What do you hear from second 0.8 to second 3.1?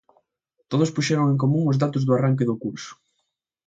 puxeron en común os datos do arranque do curso.